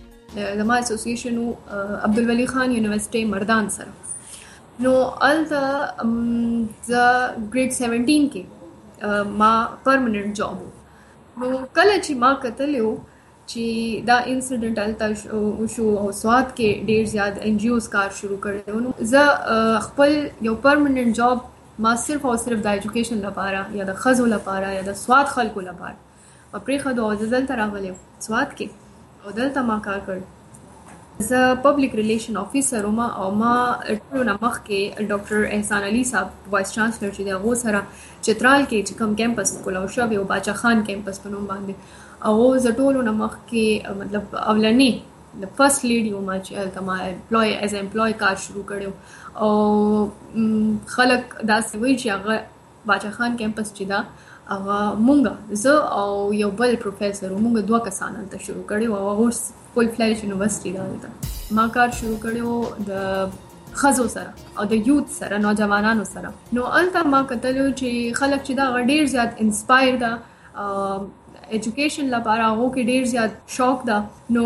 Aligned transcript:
زما 0.61 0.75
اسوسییشن 0.83 1.35
عبدالولی 2.07 2.45
خان 2.53 2.69
یونیورسيټي 2.75 3.21
مردان 3.33 3.65
سره 3.77 4.85
نو 4.85 4.93
الته 5.29 6.07
ز 6.89 6.91
گریډ 7.55 7.75
17 7.79 8.29
کې 8.35 9.33
ما 9.41 9.51
پرمننت 9.89 10.29
جاب 10.41 11.43
نو 11.43 11.51
کله 11.75 11.95
چې 12.05 12.21
ما 12.23 12.31
کتل 12.45 12.75
یو 12.81 12.91
چې 13.47 14.07
دا 14.09 14.17
انسیډنت 14.33 14.79
الته 14.85 15.67
شو 15.75 15.89
او 16.03 16.07
سواد 16.21 16.51
کې 16.53 16.93
ډیر 16.93 17.09
زیات 17.15 17.41
ان 17.49 17.57
جی 17.65 17.73
اوز 17.75 17.89
کار 17.97 18.15
شروع 18.21 18.39
کړو 18.47 18.85
نو 18.87 19.11
زه 19.11 19.83
خپل 19.89 20.17
یو 20.49 20.55
پرمننت 20.67 21.15
جاب 21.21 21.51
ما 21.85 21.95
صرف 22.07 22.25
او 22.31 22.35
صرف 22.47 22.67
د 22.67 22.77
ایجوکیشن 22.79 23.23
لپاره 23.27 23.61
یا 23.81 23.87
د 23.93 24.03
خزو 24.05 24.25
لپاره 24.37 24.75
یا 24.79 24.83
د 24.91 24.97
سواد 25.05 25.31
خلکو 25.37 25.61
لپاره 25.69 26.03
او 26.55 26.59
پریښودو 26.67 27.01
او 27.05 27.15
زه 27.21 27.27
دلته 27.35 27.53
راغلی 27.61 27.87
یم 27.91 27.95
سوات 28.27 28.49
کې 28.57 28.67
او 29.23 29.29
دلته 29.39 29.59
ما 29.69 29.75
کار 29.87 29.99
کړ 30.07 30.17
زه 31.29 31.41
پبلک 31.63 31.91
ریلیشن 31.99 32.35
افیسر 32.45 32.81
وم 32.89 32.99
او 33.21 33.25
ما 33.41 33.55
ټولو 33.87 34.27
نه 34.29 34.35
مخکې 34.45 34.79
ډاکټر 35.11 35.39
احسان 35.55 35.81
علي 35.89 36.03
صاحب 36.11 36.53
وایس 36.53 36.69
چانسلر 36.75 37.09
چې 37.15 37.21
د 37.27 37.29
هغو 37.37 37.53
سره 37.63 37.79
چترال 38.25 38.61
کې 38.69 38.79
چې 38.87 38.93
کوم 39.01 39.15
کیمپس 39.21 39.49
کولاو 39.65 39.91
شو 39.95 40.01
او 40.19 40.23
باچا 40.33 40.53
خان 40.63 40.83
کیمپس 40.89 41.21
په 41.23 41.33
نوم 41.33 41.45
باندې 41.53 42.23
او 42.27 42.57
زه 42.67 42.71
ټولو 42.81 43.01
نه 43.09 43.13
مخکې 43.21 43.99
مطلب 44.03 44.37
اولنی 44.43 44.91
د 45.41 45.51
فرست 45.57 45.85
لیډي 45.89 46.13
وم 46.15 46.29
چې 46.37 46.77
کما 46.77 46.97
امپلوي 47.09 47.55
از 47.67 47.73
امپلوي 47.83 48.13
کار 48.23 48.35
شروع 48.45 48.63
کړو 48.71 49.45
او 49.45 50.79
خلک 50.99 51.37
دا 51.51 51.59
سوي 51.71 51.97
چې 52.03 52.15
هغه 52.15 52.87
باچا 52.93 53.11
خان 53.19 53.37
کیمپس 53.43 53.73
چې 53.77 53.83
دا 53.91 53.99
هغه 54.51 54.95
مونږه 55.07 55.33
زه 55.51 55.73
او 55.99 56.09
یو 56.41 56.49
بل 56.59 56.75
پروفیسور 56.83 57.31
مونږ 57.37 57.55
دوه 57.71 57.79
کسان 57.87 58.17
ته 58.33 58.37
شروع 58.47 58.65
کړو 58.71 58.89
او 58.99 59.03
هغه 59.11 59.29
فول 59.73 59.87
فلیش 59.97 60.19
یونیورسيټي 60.23 60.71
راغله 60.79 61.09
ما 61.59 61.67
کار 61.77 61.89
شروع 62.01 62.19
کړو 62.23 62.53
د 62.89 62.91
خزو 63.81 64.05
سره 64.15 64.29
او 64.57 64.63
د 64.73 64.89
یوت 64.91 65.07
سره 65.19 65.37
نوجوانانو 65.45 66.05
سره 66.13 66.33
نو 66.57 66.61
البته 66.77 67.03
ما 67.13 67.21
کتل 67.31 67.57
چې 67.79 67.89
خلک 68.19 68.39
چې 68.47 68.53
دا 68.59 68.65
ډیر 68.91 69.05
زیات 69.15 69.31
انسپایر 69.45 69.95
ده 70.03 70.11
اډوكيشن 71.53 72.05
لپاره 72.15 72.43
هغه 72.51 72.67
کې 72.73 72.81
ډیر 72.93 73.03
زیات 73.15 73.31
شوق 73.57 73.83
ده 73.91 73.99
نو 74.37 74.43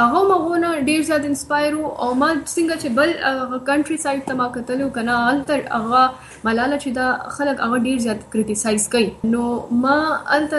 هغه 0.00 0.20
مغونه 0.30 0.70
ډیر 0.86 1.02
زیات 1.08 1.22
انسپایر 1.26 1.72
او 1.76 2.08
ما 2.22 2.26
څنګه 2.54 2.74
چې 2.82 2.88
بل 2.98 3.10
کنټری 3.68 3.96
سایډ 4.04 4.20
ته 4.26 4.34
ما 4.40 4.48
کتلو 4.56 4.88
کنه 4.96 5.12
التر 5.28 5.62
هغه 5.70 6.02
ملاله 6.48 6.76
چې 6.82 6.90
دا 6.98 7.06
خلک 7.36 7.62
هغه 7.64 7.78
ډیر 7.86 8.02
زیات 8.06 8.20
کریټیسایز 8.34 8.88
کوي 8.94 9.32
نو 9.34 9.44
ما 9.84 9.94
الت 10.36 10.52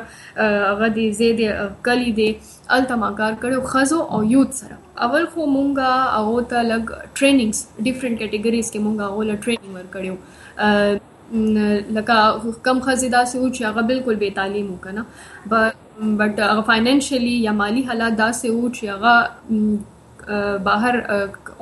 هغه 0.69 0.87
دی 0.97 1.05
زید 1.19 1.39
کلی 1.87 2.11
دی 2.19 2.27
الته 2.75 2.93
ما 3.03 3.09
کار 3.21 3.33
کړو 3.43 3.57
خزو 3.73 3.99
او 4.17 4.21
یوت 4.33 4.51
سره 4.61 4.75
اول 5.07 5.25
خو 5.35 5.41
مونږه 5.55 5.89
هغه 6.17 6.39
ته 6.53 6.59
لګ 6.71 6.83
ټریننګز 7.17 7.59
ډیفرنٹ 7.87 8.15
کټګوریز 8.21 8.67
کې 8.71 8.79
مونږه 8.85 9.03
هغه 9.07 9.21
له 9.29 9.35
ټریننګ 9.43 9.73
ور 9.77 9.87
کړو 9.93 10.15
لکه 11.97 12.17
کم 12.65 12.77
خزې 12.85 13.07
داسې 13.15 13.35
و 13.39 13.47
چې 13.55 13.61
هغه 13.69 13.81
بالکل 13.93 14.15
بے 14.23 14.29
تعلیم 14.39 14.67
وکنه 14.73 15.01
بټ 16.19 16.35
هغه 16.53 16.61
فاینانشلی 16.71 17.35
یا 17.49 17.57
مالی 17.63 17.83
حالات 17.91 18.13
داسې 18.23 18.47
و 18.51 18.69
چې 18.75 18.85
هغه 18.97 20.57
بهر 20.67 20.95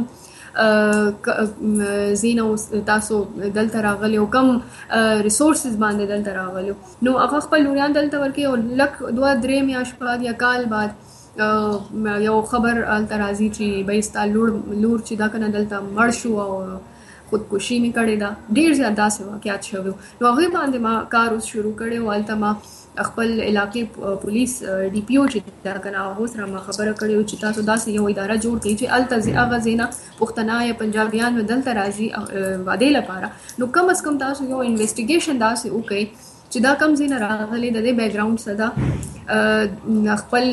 زین 2.13 2.39
او 2.39 2.55
تاسو 2.85 3.25
دلته 3.55 3.81
راغلی 3.81 4.17
او 4.17 4.25
کم 4.33 4.49
ریسورسز 5.23 5.75
باندې 5.77 6.01
دلته 6.01 6.33
راغلی 6.37 6.73
نو 7.07 7.13
هغه 7.19 7.39
خپل 7.45 7.63
لوريان 7.67 7.93
دلته 7.97 8.19
ورکی 8.23 8.45
او 8.49 8.55
لک 8.81 8.97
دوه 8.99 9.41
درې 9.41 9.63
میاش 9.69 9.93
بعد 9.99 10.21
یا 10.27 10.33
کال 10.43 10.65
بعد 10.65 10.95
یو 12.21 12.41
خبر 12.41 12.83
الته 12.87 13.17
راځي 13.17 13.55
چې 13.55 13.87
بېستا 13.91 14.27
لور 14.33 14.53
لور 14.81 15.01
چې 15.01 15.11
دا 15.23 15.27
کنه 15.35 15.49
دلته 15.55 15.77
مړ 15.95 16.09
شو 16.09 16.39
او 16.39 16.79
خودکشي 17.29 17.79
می 17.85 17.93
کړې 17.93 18.19
دا 18.19 18.31
ډیر 18.61 18.73
زیات 18.81 18.95
داسې 18.95 19.21
واقعیت 19.33 19.63
شوه 19.63 19.95
نو 20.21 20.27
هغه 20.27 20.49
باندې 20.49 20.75
ما 20.89 20.95
کار 21.17 21.33
اوس 21.39 21.45
شروع 21.55 21.75
کړو 21.83 22.13
الته 22.17 22.35
ما 22.45 22.53
خپل 22.99 23.31
علاقې 23.41 24.15
پولیس 24.21 24.53
ډي 24.93 25.01
پی 25.07 25.15
او 25.19 25.25
چې 25.33 25.39
دا 25.67 25.73
کنه 25.83 25.99
هغه 26.07 26.25
سره 26.33 26.45
ما 26.53 26.59
خبره 26.67 26.93
کړې 26.99 27.13
او 27.17 27.23
چې 27.29 27.35
تاسو 27.43 27.61
داسې 27.71 27.87
یو 27.97 28.05
اداره 28.11 28.35
جوړ 28.43 28.55
کړئ 28.63 28.73
چې 28.79 28.85
التزی 28.97 29.31
هغه 29.39 29.57
زینا 29.67 29.87
پښتنا 30.19 30.55
یا 30.71 30.79
پنجابیان 30.81 31.31
ودلته 31.41 31.71
راځي 31.79 32.07
واده 32.67 32.89
لپاره 32.97 33.27
نو 33.63 33.71
کم 33.79 33.89
از 33.95 34.03
کم 34.09 34.17
تاسو 34.25 34.43
یو 34.49 34.59
انویسټیګیشن 34.69 35.35
داسې 35.45 35.65
وکړئ 35.77 36.03
چې 36.51 36.59
دا 36.65 36.73
کم 36.79 36.95
زینا 36.95 37.17
راغلي 37.17 37.69
د 37.71 37.77
دې 37.85 37.91
بیک 37.99 38.11
گراوند 38.13 38.39
صدا 38.39 38.67
خپل 40.25 40.45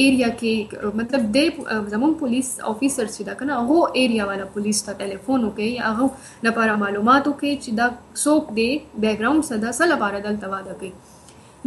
ایریا 0.00 0.30
کې 0.38 0.54
مطلب 1.00 1.32
د 1.36 1.92
زمون 1.94 2.14
پولیس 2.22 2.48
افیسر 2.72 3.06
چې 3.14 3.20
دا 3.32 3.42
کنه 3.44 3.52
هغه 3.60 4.00
ایریا 4.02 4.24
والا 4.32 4.46
پولیس 4.56 4.82
ته 4.88 4.92
ټلیفون 5.04 5.48
وکي 5.52 5.70
هغه 5.82 6.10
لپاره 6.46 6.76
معلومات 6.88 7.28
وکي 7.32 7.52
چې 7.62 7.70
دا 7.84 8.24
څوک 8.24 8.42
دی 8.58 8.72
بیک 9.04 9.18
گراوند 9.22 9.44
صدا 9.54 9.72
سره 9.80 9.88
لپاره 9.96 10.18
دلته 10.26 10.46
واده 10.58 10.72
کوي 10.82 10.92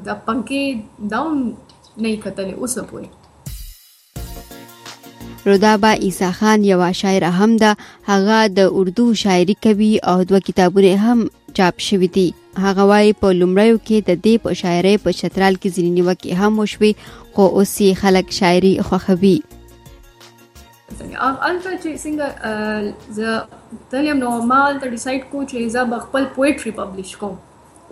د 0.06 0.08
پنکې 0.26 0.64
داون 1.12 1.38
نه 2.02 2.10
کتلې 2.24 2.54
اوس 2.60 2.74
پورې 2.88 3.08
رودابا 5.48 5.90
عیسی 6.06 6.30
خان 6.38 6.58
یو 6.68 6.80
شاعر 7.00 7.24
هم 7.40 7.50
ده 7.62 7.72
هغه 8.10 8.38
د 8.58 8.72
اردو 8.80 9.04
شاعري 9.22 9.54
کوي 9.66 9.92
او 10.12 10.16
دوه 10.28 10.40
کتابونه 10.48 10.92
هم 11.10 11.18
چاپ 11.58 11.76
شوي 11.88 12.08
دي 12.16 12.28
هغه 12.64 12.82
وای 12.92 13.08
په 13.20 13.28
لومړیو 13.40 13.76
کې 13.86 13.98
د 14.08 14.10
دې 14.24 14.34
په 14.46 14.50
شاعرۍ 14.60 14.94
په 15.04 15.10
چترال 15.20 15.54
کې 15.62 15.70
ځینې 15.76 16.00
وکه 16.08 16.30
هم 16.40 16.52
وشوي 16.64 16.92
خو 17.34 17.44
اوس 17.58 17.72
یې 17.84 17.90
خلک 18.04 18.26
شاعري 18.40 18.72
خوښوي 18.88 19.38
الته 21.24 21.72
چې 21.80 21.96
څنګه 22.02 23.16
زه 23.16 23.30
تل 23.94 24.04
یم 24.10 24.18
نو 24.24 24.30
ما 24.52 24.60
الته 24.68 24.92
ډیسایډ 24.96 25.22
کو 25.32 25.42
چې 25.50 25.72
زه 25.76 25.82
به 25.94 25.98
خپل 26.04 26.24
پوئټري 26.36 26.72
پبلش 26.82 27.16
کوم 27.24 27.34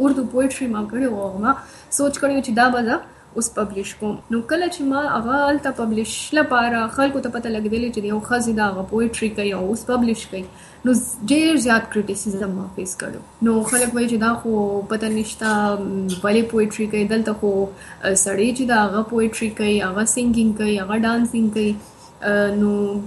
اردو 0.01 0.25
پوئټري 0.33 0.67
ما 0.77 0.83
کړی 0.91 1.07
و 1.09 1.39
ما 1.47 1.53
سوچ 1.97 2.15
کړی 2.21 2.37
چې 2.47 2.53
دا 2.63 2.67
به 2.77 2.83
زه 2.89 2.97
اوس 3.41 3.49
پبلش 3.55 3.93
کوم 4.01 4.13
نو 4.33 4.41
کله 4.51 4.67
چې 4.75 4.81
ما 4.93 5.01
هغه 5.15 5.39
الته 5.53 5.71
پبلش 5.79 6.13
لپاره 6.41 6.81
خلکو 6.99 7.23
ته 7.25 7.29
پته 7.37 7.51
لګیدل 7.57 7.85
چې 7.95 8.01
یو 8.13 8.21
خزي 8.29 8.53
دا 8.59 8.67
هغه 8.75 8.85
پوئټري 8.93 9.31
کوي 9.39 9.53
او 9.61 9.65
اوس 9.71 9.87
پبلش 9.93 10.27
کوي 10.35 10.43
نو 10.89 10.93
ډیر 11.33 11.57
زیات 11.67 11.89
کریټیسیزم 11.95 12.53
ما 12.59 12.67
فیس 12.77 12.95
کړو 13.05 13.47
نو 13.49 13.57
خلک 13.73 13.95
وایي 13.97 14.09
چې 14.13 14.23
دا 14.27 14.33
خو 14.43 14.83
پته 14.93 15.09
نشتا 15.17 15.55
ولې 15.79 16.53
پوئټري 16.53 16.87
کوي 16.95 17.09
دلته 17.15 17.37
خو 17.41 17.53
سړی 17.57 18.55
چې 18.61 18.71
دا 18.75 18.79
هغه 18.85 19.03
پوئټري 19.15 19.51
کوي 19.63 19.75
هغه 19.87 20.07
سنگینګ 20.15 20.63
کوي 20.63 20.79
هغه 20.83 21.03
ډانسینګ 21.09 21.59
کوي 21.59 21.93
نو 22.57 22.99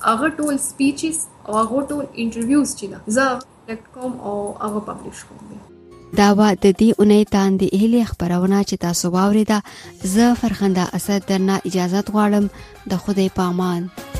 هغه 0.05 0.29
ټول 0.39 0.57
سپیچز 0.65 1.17
او 1.47 1.53
هغه 1.59 1.79
ټول 1.93 2.03
انټرویوز 2.25 2.69
چې 2.79 2.85
دا 2.91 2.99
زه 3.17 3.25
کلیکټ 3.53 3.85
کوم 3.95 4.13
او 4.27 4.35
هغه 4.65 4.79
پبلش 4.89 5.19
کوم 5.31 5.43
دا 6.17 6.27
وا 6.39 6.49
د 6.65 6.67
دې 6.79 6.89
اونۍ 6.99 7.21
تاندې 7.37 7.65
هلي 7.81 8.01
خبرونه 8.11 8.59
چې 8.69 8.75
تاسو 8.85 9.05
واوریده 9.11 9.59
زه 10.15 10.27
فرخنده 10.43 10.83
اسد 10.99 11.21
درنه 11.31 11.55
اجازه 11.71 12.01
غواړم 12.13 12.45
د 12.93 13.03
خوده 13.07 13.25
پامان 13.41 13.81
پا 13.97 14.16